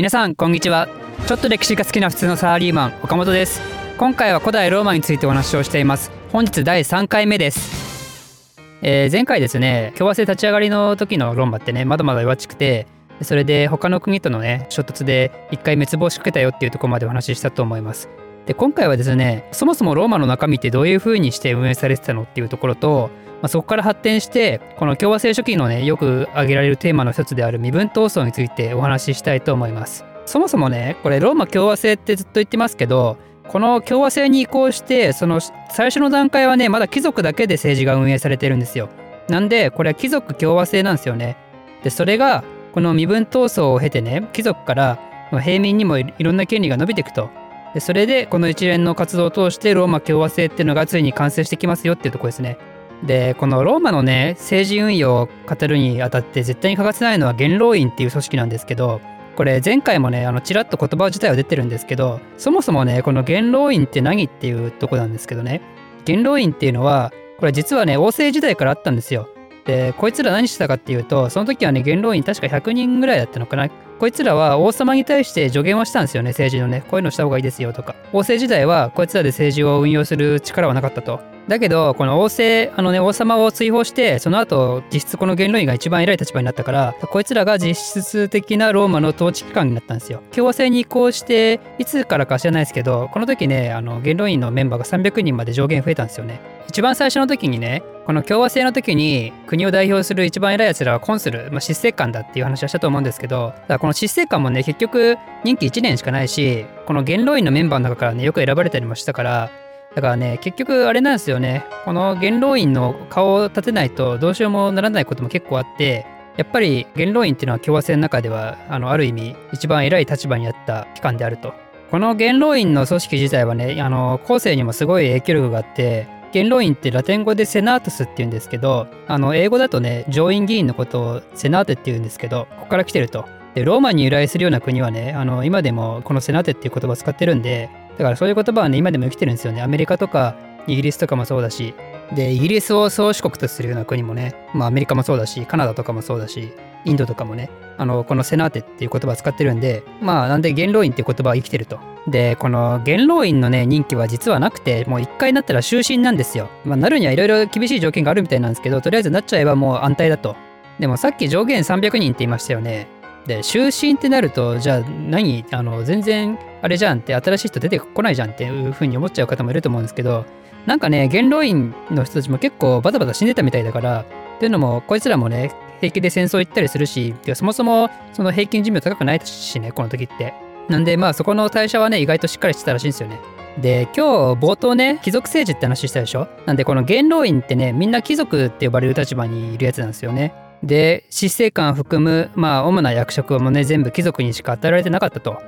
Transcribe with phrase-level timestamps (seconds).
[0.00, 0.88] 皆さんこんにちは。
[1.26, 3.60] ちょっと歴史が好きな普通のサラリーマン岡本です。
[3.98, 6.10] 今回は古代ローマについてお話をしています。
[6.32, 12.86] 本日第3回目です、えー前回ですね共和制立ち上がりの時のローマってねまだまだ弱ちくて
[13.20, 18.08] それで他の国とのね衝突で一回滅亡しかけたよっていうところまでお話ししたと思います。
[18.46, 23.10] で今回はですねそもそもローマの中身ってどういう風にして運営されてたのっていうところと、
[23.42, 30.04] まあ、そこから発展してこの共和制初期のねよく挙げられるテーマの一つである身分闘争についてお話ししたいと思います。
[30.26, 33.16] そもそもねこれローマ共和制ってずっと言ってますけど
[33.48, 38.88] この共和制に移行してその最初の段階はねまだ貴族だけで政治が運営されてるんですよ。
[39.28, 41.36] なんでこれは貴族共和制なんですよね。
[41.82, 44.98] でそれがこの身分闘争を経てね貴族から
[45.42, 47.30] 平民にもいろんな権利が伸びていくと。
[47.74, 52.58] でそれでこの一連の活動を通してローマ共和制っていうのがついに完成してきますよっていうとこですね。
[53.04, 59.00] でこのローマのね政治運用を語るにあたって絶対に欠かせないのは元老院っていう組織なんですけど
[59.36, 65.62] これ前回もねあのちらっと言葉自体は出てるんですけどそもそもねこの元老院って何っていうとこなんですけどね。
[66.04, 69.28] 元老院っていうのはこれ実はね王政時代からあったんですよ。
[69.64, 73.70] でこいつら何してたかっていうとその時はね元老院確か100人ぐらいだったのかな。
[73.98, 76.82] こいつらは王様に対して助言をしたんですよね政治のね。
[76.90, 77.94] こういうのした方がいいですよとか。
[78.12, 81.20] 王政時代はこいつらで政治を運用する力はなかったと。
[81.48, 90.22] だけどこの王政あのね王様を追放してその後実質この元老院が一番偉い立場になったからこいつらが実質的なローマの統治機関になったんですよ。
[90.32, 96.40] 共和制に移行していつからか知らないですけどこの時ねあの元老院のメンバーが300人まで上限増えたんですよね。
[96.68, 109.50] 一番最初の時にねこの共和制の時に国を代表する一番偉いやつらはコンスル、まあ、執政官だっていう話はしたと思うんですけどだこの執政官もね結局任期1年しかないしこの元老院のメンバーの中からねよく選ばれたりもしたから
[109.94, 111.64] だからね結局あれなんですよね。
[111.84, 121.52] この元老院の顔を立てないとどうしようもならないことも結構あってやっぱり元老院っていうのは共和制の中ではあのある意味一番偉い立場にあった機関であると。
[121.90, 133.24] この元老院の組織自体はねあの後世にもすごい影響力があって元老院ってラテン語でセナートスって言うんですけどあの英語だとね上院議員のことをセナーテって言うんですけどここから来てると。
[133.54, 137.68] でローマに由来するような国はねあの今でもこのセナーテっていう言葉を使ってるんで
[138.00, 139.60] だからそういう言葉はね今でも生きてるんですよね。
[139.60, 140.34] アメリカとか
[140.66, 141.74] イギリスとかもそうだし。
[142.14, 146.52] でイギリスを宗主国とするような国もね、まあ、アメリカもそうだしカナダとかもそうだし
[146.84, 151.78] インドとかもねあのこのセナーテっていう言葉を使ってるんでまあなんで元老院っていう言葉は生きてると。
[152.08, 160.34] でこの元老院のね任期は実はなくてもう一回なったら終身なんですよ、まあ、なるにはいろいろ厳しい条件があるみたいなんですけどとりあえずなっちゃえばもう安泰だと。
[160.80, 162.99] でもさっき上限300人って言いましたよね。
[163.26, 165.44] で終身ってなるとじゃあ何？
[165.52, 170.24] あの全然あれじゃんって新しい人出てこないじゃんっていうふうに思っちゃう方もいると思うんですけど
[170.66, 174.04] なんかね元老院の人たちも結構バタバタ死んでたみたいだからっ
[174.38, 180.34] ていうのもこいつらもね平気で戦争行ったりするしそもそもその平均寿命高くないしねこの時って。
[180.68, 183.18] なんでまあそこの代謝はね意外としっかりしてたらしいんですよね。
[183.60, 186.28] で今日冒頭ね貴族政治って話したでしょ？
[186.46, 190.32] なんでこの元老院ってねみんな貴族って呼ばれる立場にいるやつなんですよね。
[190.62, 195.38] で執政官含むまあ主な役職もね全部貴族にしか与えられてなかったと。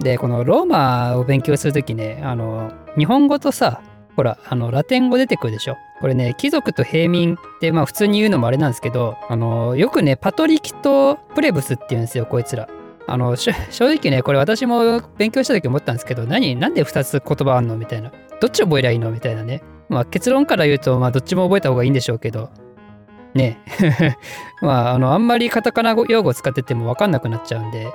[0.00, 3.82] でこのローマを勉強する時ねあの日本語とさ
[4.16, 5.76] ほらあのラテン語出てくるでしょ。
[6.00, 12.68] これね貴族と平民ってまあ普通に言うのもあれなんですけどあのよくねパトリキとプレブスって言うんですよこいつら。
[13.06, 17.76] あの正直ねこれ私も勉強した時思ったんですけど何なんで2つ言葉あんの？
[17.76, 18.12] みたいな。
[18.40, 19.10] どっち覚えりゃいいの？
[19.10, 19.62] みたいなね。
[19.88, 22.50] まあ結論から言うとまあどっちも覚えた方がいいんでしょうけど。
[23.34, 23.58] ね。
[24.62, 27.88] まああのあんまりカタカナ用語使ってても分かんなくなっちゃうんで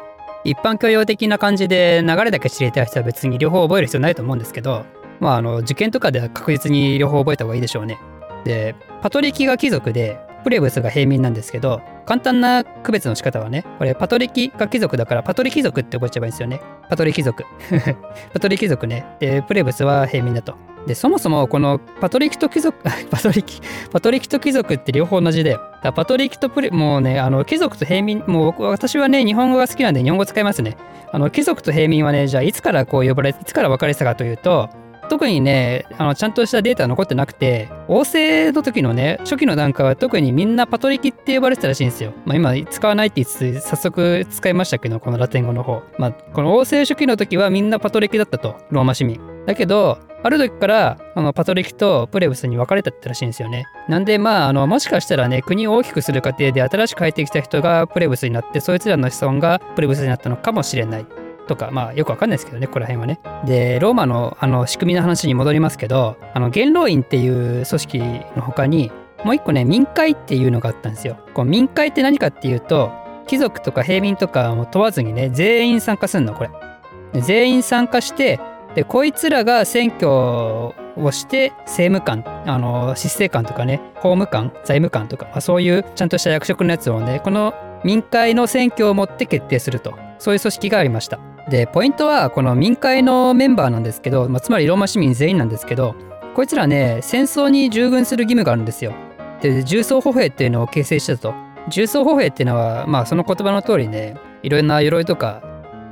[0.44, 4.86] 一般教養的な感じで流れだけ知りたい人は別に両方覚える必要ないと思うんですけど
[5.20, 8.00] まああの受験とかでは確実に両方覚えた方がいいでしょうね。
[8.44, 16.62] でパトリキが貴族でプレブスが平民なんですけど簡単な区別の仕方はねこれパトリキが貴族だからパトリ貴族って覚えちゃえばいいんですよね。
[16.88, 17.44] パトリ貴族。
[18.32, 19.08] パトリ貴族ね。
[19.20, 20.54] でプレブスは平民だと。
[20.86, 22.78] でそもそもこのパトリキと貴族
[23.10, 23.60] パトリキ
[23.92, 30.78] パトリキと貴族って両方同じだよだパトリキとプレもうねあの貴族と平民もう私はね日本語が好きなんで日本語使いますね。
[31.12, 34.70] あの貴族と平民はねじゃあいつからこう呼ばれいつから分かれてたかというと
[35.10, 53.68] 特にねあのちゃんとしたデータは残ってなくて王政の時のね初期の段階は特にみんなパトリキって呼ばれてたらしいんですよ、まあ、今使わないって言いつつ早速使いましたけどこのラテン語の方、まあ、この王政初期の時はみんなパトリキだったとローマ市民だけどある時からあのパトリキとプレブスに分かれたってらしいんですよね。
[53.88, 61.25] なんでまああのもしかしたらね国を大きくする過程で新しく入ってきた人がプレブスになってそいつらの子孫がプレブスになったのかもしれない。
[61.46, 63.20] とかまあよくわかんないですけどねここら辺はね。
[63.46, 68.00] でローマのあの仕組みの話に戻りますけどあの元老院っていう組織
[68.36, 68.92] の他に
[69.24, 71.18] もう一個ね民会っていうのがあったんですよ。
[71.34, 72.92] こう民会って何かっていうと
[73.28, 78.40] 貴族とか平民とかも問わずにね全員参加するのこれ全員参加して
[78.76, 80.74] でこいつらが選挙を
[81.12, 87.54] して政務官あの執政官とかね法務官財務官とか、まあ、そういうちゃんとした役職のやつをねこの
[87.84, 91.20] 民会の選挙をもって決定するとそういう組織がありました
[91.50, 95.96] でポイントはこの民会のメンバーなんですけど、まあ、つまりローマ市民全員なんですけど
[96.36, 98.94] こいつらね戦争に従軍する義務があるんですよ。
[99.42, 101.34] で重装歩兵っていうのを形成してたと。
[101.70, 105.42] 重装歩兵っていうのはまあその言葉の通りねいろんな鎧とか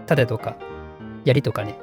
[0.06, 0.56] 盾とか
[1.26, 1.80] 槍とかね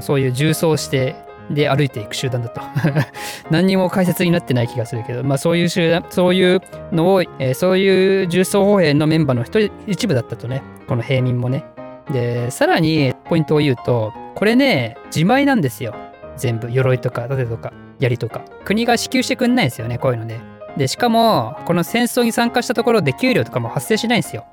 [0.00, 1.16] そういう重装して
[1.50, 2.60] で歩いていく集団だと。
[3.50, 6.60] 何にも解説になってない気がするけど、まあ、そういう集団そういう
[6.92, 11.64] のを、えー、そういう重装歩兵のメンバーの一一部だったとねこの平民もね。
[12.10, 15.94] でさらにポイントを言うとこれね自前なんですよ。
[16.36, 16.70] 全部。
[16.70, 18.44] 鎧とか盾とか槍とか。
[18.64, 20.40] 国が支給してくんないんですよねこういうのね。
[20.76, 24.44] でしかもこの戦争に参加したところで給料とかも発生しないんですよ。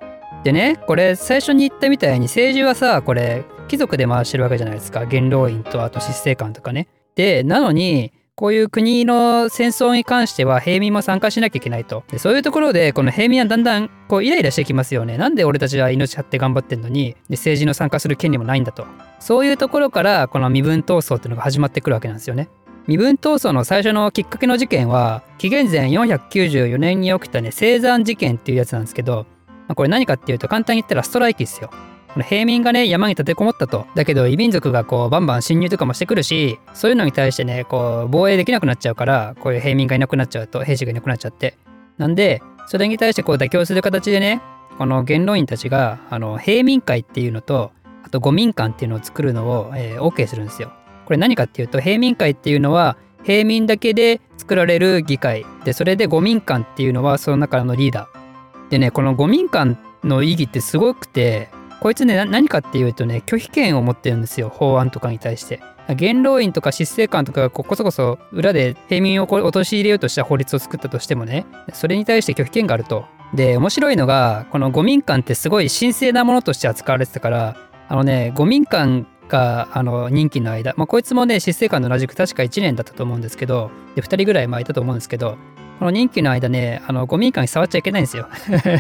[0.44, 5.06] でねこれ最初に言ったみたいに政治はさこれ貴族で回してるわけじゃないですか。
[5.06, 6.88] 元老院とあと執政官とかね。
[7.16, 12.04] でなのにこういう国の戦争に関しては平民も参加しなきゃいけないと。
[12.08, 15.16] でそういうところでこの平民はだんだんこうイライラしてきますよね。
[15.16, 18.88] なんで俺たちは命張って頑張ってんのにで政治の参加する権利もないんだと。
[19.20, 22.50] そういうところからこの身分闘争っていうのが始まってくるわけなんですよね。
[22.88, 29.28] 身分闘争の最初のきっかけの事件は紀元前494年に起きたね生山事件っていうやつなんですけど
[29.72, 31.72] まあ、これ何かっていうと簡単に言ったらストライキですよ。
[32.14, 33.88] この平民がね山に立てこもったと。
[33.96, 41.58] だけど異民族がこうバンバン侵入とかもしてくるしそういうのに対してねこう防衛できなくなっちゃうからこういう平民がいなくなっちゃうと兵士がいなくなっちゃって。
[41.98, 44.42] なんでそれに対してこう妥協する形でね
[44.78, 47.72] この元老院たちがあの平民会っていうのと
[48.04, 50.72] あと五民間っていうのを作るのを、えー、OK するんですよ。
[51.06, 61.50] これ何かっていうと平民会っていうのは平民だけで作られる議会でそれで五民間っていうのはその中のリーダーでねこの五民間の意義ってすごくて
[61.82, 65.60] こいつね何かっていうとね拒否権を持ってるんですよ法案とかに対して。
[65.96, 73.06] 元老院とか執政官とかがこそこそ裏で平民を陥れようとした法律を作ったとしてもねそれに対して拒否権があると。
[73.34, 77.58] で面白いのがこの五民間ってすごい神聖なものとして扱われてたから
[77.88, 85.38] あのね五民間があの任期の間、まあ、こいつもね執政官と同じく確か1年だったと思うんですけどで2人ぐらい前いたと思うんですけど
[85.82, 88.28] この任期の間ね、あの、ゴミ間に触っちゃいけないんですよ。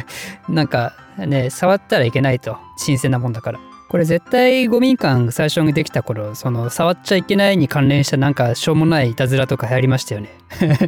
[0.48, 2.60] なんかね、触ったらいけないと。
[2.78, 3.60] 新鮮なもんだから。
[3.90, 10.30] これ絶対ゴミ館最初にできた頃、その触っちゃいけないに関連したなんかしょうもないいたずらとか流行りましたよね。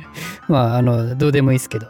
[0.47, 1.87] まあ、あの、どうでもいいですけど。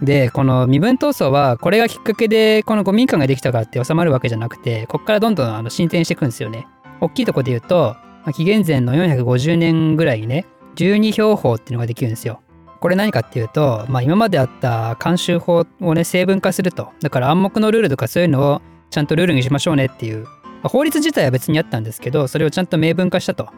[0.00, 6.66] で、この身分闘争は、これがきっかけでこのゴミ館ができたからって収まるわけじゃなくて、こっからどんどんあの進展していくんですよね。
[7.00, 7.94] 大きいとこで言うと、
[8.24, 12.40] ま、紀元前の450年ぐらいにね、十二票法っていうのができるんですよ。
[12.82, 20.30] これ何かっていうと、まあ、今まであった慣習法をね成分化するとだから暗黙のルールとかそういうのをちゃんとルールにしましょうねっていう、ま
[20.64, 23.48] あ、法律自体は別にあったんですけどそれをちゃんと明文化したと。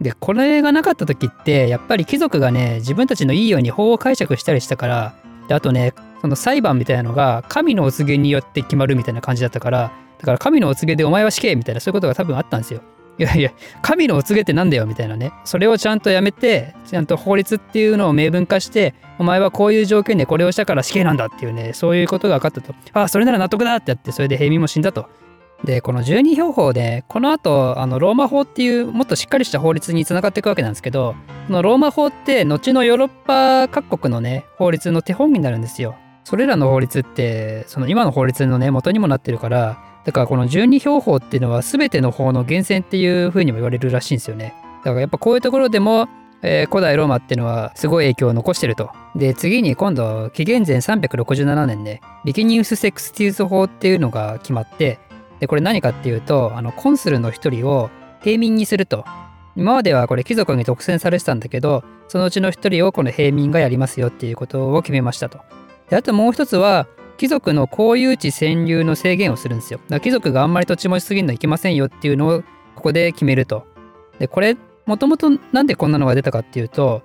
[0.00, 5.14] でこれがなかった時ってやっぱり貴族がね自分たちのいいように法を解釈したりしたから
[5.48, 12.82] であとねその裁判みたいなのが神のお告げによって決まるみたいな感じだったからだから神のお告げでお前は死刑みたいなそういうことが多分あったんですよ。
[13.18, 15.32] いやいや、神のお告げってなんだよみたいなね。
[15.44, 22.74] それをちゃんとやめて、ちゃんと法律っていうのを明文化して、お前はこういう条件でこれをしたから死刑なんだっていうね、そういうことが分かったと。
[22.92, 25.08] ああ、それなら納得だってやって、それで平民も死んだと。
[25.62, 31.14] で、この十二票法で、この後、あの、ローマ法っていうもっとしっかりした法律につながっていくわけなんですけど、
[31.46, 35.94] このローマ法って、後のヨーロッパ各国のね、法律の手本になるんですよ。
[36.24, 44.54] それらの法律って、その今の法律のね、元にもなってるから、だからこの十二票法っていうのは全ての法の源泉っていう風にも言われるらしいんですよね。
[44.84, 46.08] だからやっぱこういうところでも、
[46.42, 48.90] えー、古代ローマっていうのはすごい影響を残してると。
[49.16, 54.98] で、次に今度、紀元前367年ね、リキニウス・セクスティウス法っていうのが決まって、
[55.40, 57.90] で、これ何かっていうと、あの、コンスルの一人を
[58.22, 59.04] 平民にすると。
[59.56, 65.40] 今まではこれ貴族に独占されてたんだけど、そのうちの一人をこの平民がやりますよっていうことを決めましたと。
[65.88, 69.78] で、あともう一つは、貴族の公有地占有の制限をするんですよ。
[69.78, 72.42] だから貴族があんまり土地持ちすぎるのはいけませんよっていうのを
[72.74, 73.66] ここで決めると。
[74.18, 74.56] で、これ、
[74.86, 77.02] もともとなんでこんなのが出たかっていうと、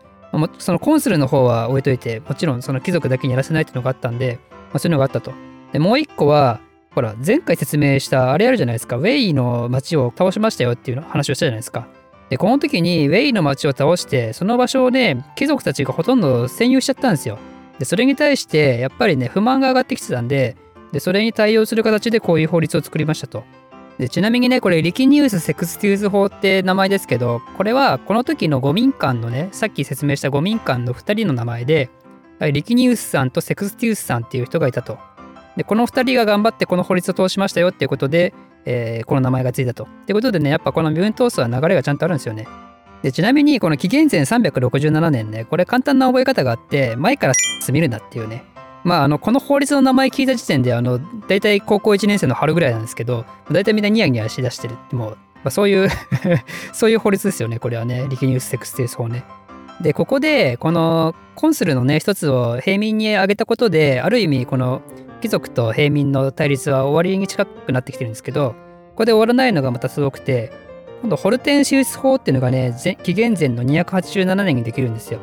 [0.60, 5.32] そのコンスルの方は置いといて、もちろんその貴族だけにやらせないっていうのがあったんで、まあ、そういうのがあったと。
[5.72, 6.60] で、もう一個は、
[6.92, 8.98] ほら、前回説明したあれあるじゃないですか。
[8.98, 11.88] ウェイの町を倒しましたよっていう話をしたじゃないですか。
[12.30, 17.38] で、この時にウェイの町を倒して、その場所をね、貴族たちがほとんど占有しちゃったんですよ。
[17.80, 20.56] で、それに対して、やっぱりね、不満が上がってきてたんで、
[20.92, 23.44] で、それに対応する形でこういう法律を作りましたと。
[23.98, 31.90] で、ちなみにね、これ、リキニウス・セクスティウス法って名前ですけど、これはこの時の五民間のね、さっき説明した五民間の2人の名前で、
[32.40, 34.98] リキニウスさんとセクスティウスさんっていう人がいたと。
[35.58, 38.34] でこの2人が頑張ってこの法律を通しましたよっていうことで、
[38.64, 39.84] えー、この名前がついたと。
[39.84, 42.48] ってことでねやっぱこの身分闘争は流れがちゃんとあるんですよね。
[43.02, 47.34] でちなみにこの紀元前367年ねこれ簡単な覚え方があって前から
[47.72, 48.44] 見るなっていうね
[48.84, 55.90] まあ、あのこの法律の名前聞いた時点であの大体高校1年生の春ぐらいなんですけど大体みんなニヤニヤしだしてるもう、まあ、そういう
[56.72, 59.24] そういう法律ですよねこれはねリケニウス・セクステース法ね。
[59.82, 64.82] でここでこのコンスルのね一つを平民に挙げたことである意味この
[65.22, 68.56] 貴族と平民の対立は終わりに近くなってきてるんですけど
[68.92, 70.52] ここで終わらないのがまたすごくて
[71.02, 75.20] 今度ホルテンシウス法っていうのがね紀元前の287年にできるんですよ。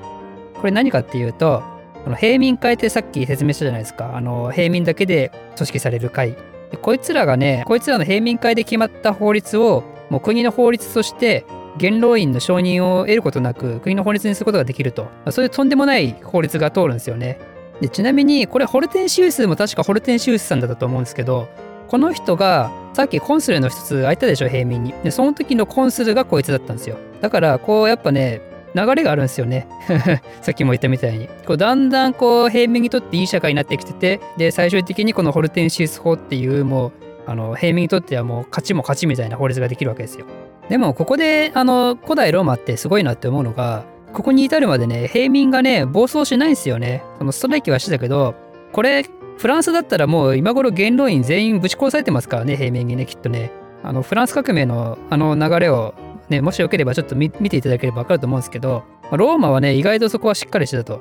[0.55, 1.63] これ何かっていうと
[2.05, 4.17] この平民会ってさっき説明したじゃないですか。
[4.17, 6.37] あの平民だけで組織される会。
[6.71, 11.45] でこいつらがねこいつらの平民会で決まった法律をもう国の法律として
[11.79, 15.09] 元老院の承認を得ることなく国の法律にすることができると。
[15.31, 17.39] そういうとんでもない法律が通るんですよね。
[17.81, 21.49] でちなみにこれホルテンシウスも確かホルテンシウスさんだったと思うんですけど
[21.89, 24.95] この人がさっきコンスルの一つ空いたでしょ平民に。
[25.05, 26.97] でその時のコンスルがこいつだったんですよ。
[27.21, 28.41] だからこうやっぱね
[28.75, 29.69] 流れがあるんですよね。
[30.41, 31.29] さっきも言ったみたいに。
[31.47, 36.93] こうだんだんこう平民にとっていい社会になってきててで最終的にこのホルテンシス法っていうもう
[37.27, 40.25] あの平民にとってはもう勝ちも勝ちみたいな法律ができるわけですよ。
[40.71, 43.85] でもここであの古代ローマってすごいなって思うのが
[44.15, 47.03] ここに至るまでね平民がね暴走しないんですよね。
[47.19, 48.35] そのストライキはしてたけど
[48.73, 49.05] これ
[49.39, 53.53] フランスだったらもう今頃元老院全員ぶち殺されてますからね平民にねきっとね。
[53.83, 55.95] あのフランス革命のあの流れを
[56.29, 61.01] ねもしよければちょっと見ていただければ分かると思うんですけどローマはね意外とそこはしっかりしてたと。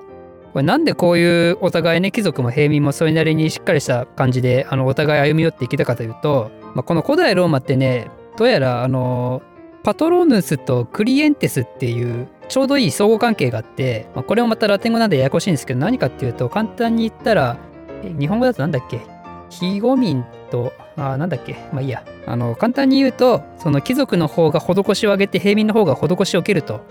[0.53, 9.41] これなんでこういうお互いね貴族も平民もそれなりにしっかりした感じであのお互い歩み寄っていけたかというと、まあ、この古代ローマってねどうやらあの
[9.83, 17.57] パトロヌスとクリエンテスっていうちょうどいい相互関係があって、まあ、これもまたラテン語なんでややこしいんですけど何かっていうと簡単に言ったら
[18.03, 19.01] 日本語だとなんだっけ？
[19.49, 21.53] 非語民とあなんだっけ？
[21.71, 22.03] まあいいや。
[22.27, 26.81] あの簡単に言うとその貴族の方が施しを上げて平民の方が施しを受けると。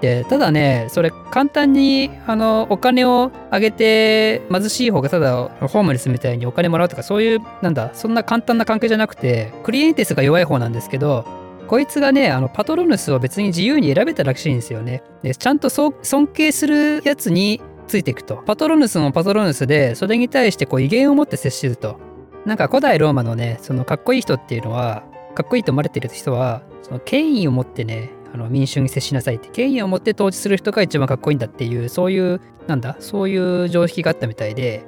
[0.00, 11.24] でただねそれ簡単にあのお金をあげて貧しい方がただホームレスみたいにお金もらうとかそういうなんだそんな簡単な関係じゃなくてクリエンティスが弱い方なんですけど
[11.66, 15.02] こいつがね、あのパトロヌスを別に自由に選べたらしいんですよね。
[15.22, 15.92] で、ちゃんと尊
[16.26, 18.36] 敬するやつについていくと。
[18.46, 21.98] パトロヌスもパトロヌスで、それに対してこう威厳を持って接すると。
[22.46, 25.02] なんか古代ローマのね、そのかっこいい人っていうのは、
[25.34, 34.84] かっこいいと思われてる人は、その権威を持ってね、あの民衆に接しなさいって、権威を持って統治する人が一番かっこいいんだっていう、そういう、なんだ、そういう常識があったみたいで、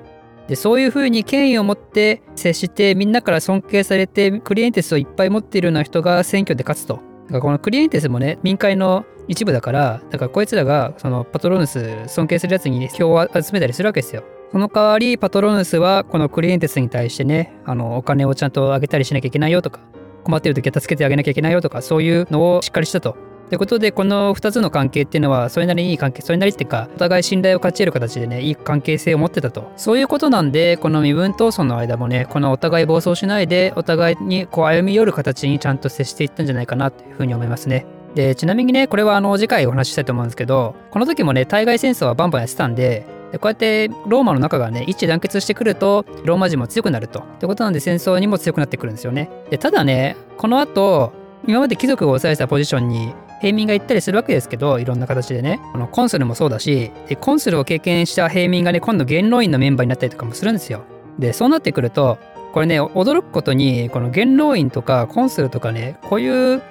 [0.51, 7.10] でそういうふうに権威を持って接してみんなから尊敬されてクリエンテスをいっぱい持っているような人が選挙で勝つと。
[7.31, 14.25] だからこのクリエンテスもね民会の一部だからだからこいつらがそのパトロヌス尊敬するやつに票を集めたりするわけですよ。
[14.51, 19.79] その代わりパトロヌスはこのクリエンテスに対してねあのお金をちゃんとあげたりしなきゃいけないよとか
[20.25, 23.30] 困ってる時は助けてあげなきゃいけないよとかそういうのをしっかりしたと。
[23.51, 37.87] ということでこの2つの関係っていうのはそれなりにいい関係それなりっていうかお互い信頼を勝ち得る形でねいい関係性を持ってたとそういうことなんでこの身分闘争の間もねこのお互い暴走しないでお互いにこう歩み寄る形にちゃんと接していったんじゃないかなというふうに思いますね。
[38.15, 47.19] でちなみにねこれはあの次回お話ししたいと思うんですけどこの時もね対外戦争はバンバンやってたんででこうやってローマの中がね一致団結してくるとローマ人も強くなると。
[47.19, 49.29] ってことなんで戦争にも強くなってくるんですよね。
[49.51, 51.13] でただねこの後
[51.49, 55.61] 今まで貴族が抑えたポジションに平民が行ったりするわけですけどいろんな形でね。
[55.73, 60.83] このコンスルもそうだしコンスルを経験した平民がね今度元老院のメンバーになったりとかもするんですよ。
[61.19, 62.19] でそうなってくると
[62.53, 66.63] これね驚くことにこの元老院とかコンスルとかねこういう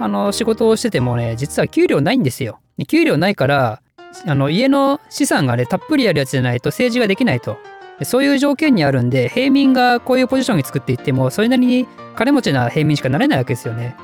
[0.00, 2.60] あの仕事をしててもね実は給料ないんですよ。
[2.86, 3.82] 給料ないから
[4.26, 7.56] あの家の資産がねたっぷりあるやつじゃないと政治ができないと。
[8.02, 13.96] そういう条件にあるんで平民がこういうポジションに作っていってもそれなりに金持ちな平民しかなれないわけですよね。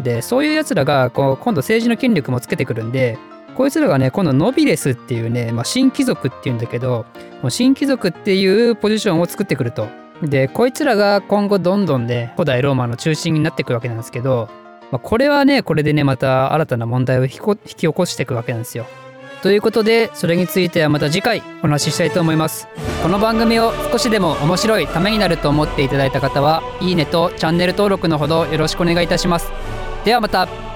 [0.00, 3.18] でそういうやつらがこう今度政治の権力もつけてくるんで
[3.56, 7.06] こいつらがね今度ノビレスっていうね、まあ、新貴族っていうんだけど
[7.48, 9.88] 新貴族っていうポジションを作ってくると。
[10.22, 14.48] でこいつらが今後どんどんね古代ローマの中心になっていくわけなんですけど、
[14.90, 17.30] まあ、これはねこれでねまた新たな問題を引
[17.64, 18.86] き起こしていくわけなんですよ。
[19.42, 22.66] ということでそれについてはまた次回お話ししたいと思います。
[23.02, 29.77] この番組を少しでも面白いためになると思っていただいた方はいいねとチャンネル登録のほどよろしくお願いいたします。
[30.08, 30.67] ではまた